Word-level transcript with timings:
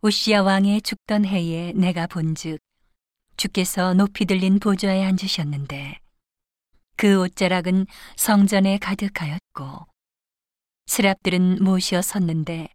우시야 0.00 0.42
왕의 0.42 0.82
죽던 0.82 1.24
해에 1.24 1.72
내가 1.72 2.06
본즉 2.06 2.60
주께서 3.36 3.94
높이 3.94 4.26
들린 4.26 4.60
보좌에 4.60 5.04
앉으셨는데 5.04 5.98
그 6.96 7.20
옷자락은 7.20 7.86
성전에 8.16 8.78
가득하였고 8.78 9.88
스랍들은 10.86 11.64
모시어 11.64 12.00
섰는데 12.00 12.68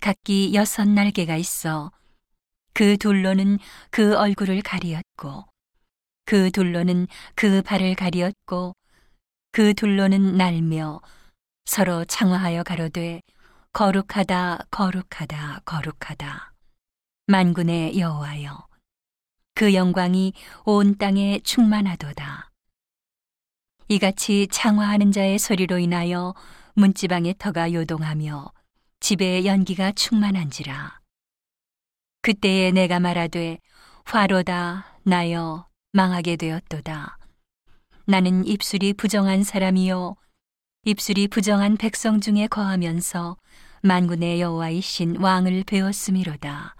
각기 0.00 0.52
여섯 0.52 0.88
날개가 0.88 1.36
있어 1.36 1.92
그 2.72 2.96
둘로는 2.96 3.60
그 3.90 4.16
얼굴을 4.16 4.60
가리었고 4.62 5.44
그 6.24 6.50
둘로는 6.50 7.06
그 7.36 7.62
발을 7.62 7.94
가리었고 7.94 8.74
그 9.52 9.74
둘로는 9.74 10.36
날며 10.36 11.00
서로 11.66 12.04
창화하여 12.04 12.64
가로되 12.64 13.22
거룩하다 13.78 14.66
거룩하다 14.72 15.60
거룩하다. 15.64 16.52
만군의 17.28 17.96
여호와여 17.96 18.66
그 19.54 19.72
영광이 19.72 20.32
온 20.64 20.98
땅에 20.98 21.38
충만하도다. 21.44 22.50
이같이 23.86 24.48
창화하는 24.50 25.12
자의 25.12 25.38
소리로 25.38 25.78
인하여 25.78 26.34
문지방의 26.74 27.36
터가 27.38 27.72
요동하며 27.72 28.52
집에 28.98 29.44
연기가 29.44 29.92
충만한지라. 29.92 30.98
그때에 32.22 32.72
내가 32.72 32.98
말하되 32.98 33.60
화로다 34.06 34.98
나여 35.04 35.68
망하게 35.92 36.34
되었도다. 36.34 37.16
나는 38.06 38.44
입술이 38.44 38.94
부정한 38.94 39.44
사람이요 39.44 40.16
입술이 40.84 41.28
부정한 41.28 41.76
백성 41.76 42.20
중에 42.20 42.48
거하면서 42.48 43.36
만군의 43.82 44.40
여호와이신 44.40 45.16
왕을 45.16 45.64
배웠음이로다. 45.64 46.76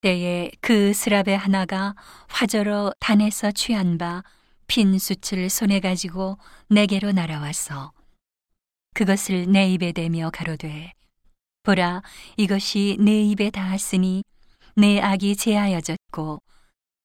때에 0.00 0.50
그 0.60 0.92
스랍의 0.92 1.36
하나가 1.36 1.94
화저로 2.28 2.92
단에서 3.00 3.50
취한 3.52 3.98
바핀 3.98 4.98
숯을 4.98 5.50
손에 5.50 5.80
가지고 5.80 6.38
내게로 6.68 7.12
날아와서 7.12 7.92
그것을 8.94 9.50
내 9.50 9.68
입에 9.72 9.92
대며 9.92 10.30
가로되 10.32 10.92
보라 11.62 12.02
이것이 12.36 12.96
내 12.98 13.22
입에 13.22 13.50
닿았으니 13.50 14.24
내 14.76 15.00
악이 15.00 15.36
제하여졌고 15.36 16.40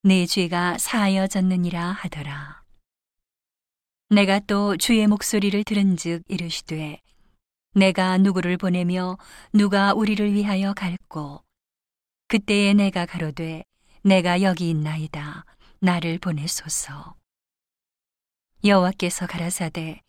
내 0.04 0.26
죄가 0.26 0.78
사하여졌느니라 0.78 1.92
하더라. 1.92 2.64
내가 4.10 4.40
또 4.40 4.78
주의 4.78 5.06
목소리를 5.08 5.64
들은즉 5.64 6.24
이르시되 6.28 7.02
내가 7.76 8.18
누구를 8.18 8.56
보내며 8.56 9.18
누가 9.52 9.94
우리를 9.94 10.34
위하여 10.34 10.74
갈고 10.74 11.44
그때에 12.30 12.74
내가 12.74 13.06
가로되 13.06 13.66
내가 14.02 14.42
여기 14.42 14.70
있나이다. 14.70 15.44
나를 15.80 16.18
보내소서. 16.20 17.16
여호와께서 18.64 19.28
가라사대 19.28 20.02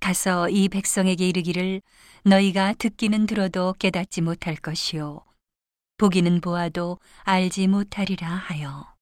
가서 0.00 0.50
이 0.50 0.68
백성에게 0.68 1.28
이르기를 1.28 1.80
너희가 2.24 2.74
듣기는 2.74 3.24
들어도 3.26 3.72
깨닫지 3.78 4.20
못할 4.20 4.54
것이요 4.54 5.24
보기는 5.96 6.42
보아도 6.42 6.98
알지 7.22 7.68
못하리라 7.68 8.28
하여. 8.28 8.94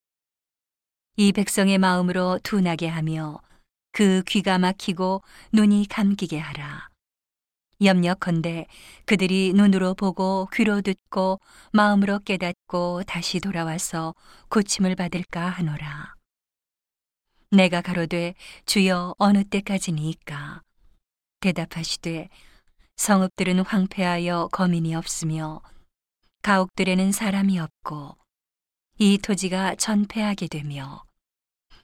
이 1.16 1.32
백성의 1.32 1.78
마음으로 1.78 2.38
둔하게 2.44 2.86
하며 2.86 3.40
그 3.90 4.22
귀가 4.28 4.58
막히고 4.58 5.22
눈이 5.52 5.88
감기게 5.88 6.38
하라. 6.38 6.89
염려컨대 7.82 8.66
그들이 9.06 9.52
눈으로 9.54 9.94
보고 9.94 10.48
귀로 10.52 10.82
듣고 10.82 11.40
마음으로 11.72 12.18
깨닫고 12.20 13.04
다시 13.06 13.40
돌아와서 13.40 14.14
고침을 14.48 14.96
받을까 14.96 15.48
하노라. 15.48 16.14
내가 17.50 17.80
가로되 17.80 18.34
주여 18.66 19.14
어느 19.18 19.44
때까지니까 19.44 20.62
대답하시되 21.40 22.28
성읍들은 22.96 23.60
황폐하여 23.60 24.50
거민이 24.52 24.94
없으며 24.94 25.62
가옥들에는 26.42 27.12
사람이 27.12 27.58
없고 27.58 28.16
이 28.98 29.18
토지가 29.18 29.76
전폐하게 29.76 30.48
되며 30.48 31.02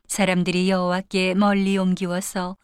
사람들이 0.06 0.70
여호와께 0.70 1.34
멀리 1.34 1.78
옮기워서 1.78 2.56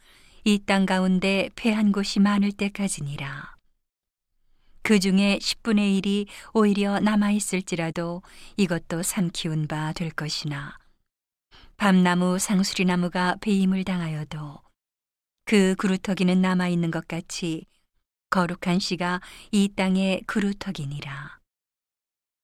이 0.45 0.59
땅 0.67 0.87
가운데 0.87 1.51
패한 1.55 1.93
곳이 1.93 2.21
많을 2.21 2.53
때까지니라. 2.53 3.55
그 4.83 4.99
중에 4.99 5.39
10분의 5.39 6.03
1이 6.03 6.27
오히려 6.55 6.99
남아있을지라도 6.99 8.23
이것도 8.57 9.03
삼키운 9.03 9.69
바 9.69 9.93
될 9.93 10.11
것이나 10.11 10.77
밤나무 11.77 12.39
상수리나무가 12.39 13.37
배임을 13.41 13.85
당하여도 13.85 14.61
그 15.45 15.75
그루터기는 15.77 16.41
남아있는 16.41 16.91
것 16.91 17.07
같이 17.07 17.67
거룩한 18.31 18.79
씨가 18.81 19.21
이 19.53 19.69
땅의 19.77 20.23
그루터기니라. 20.27 21.42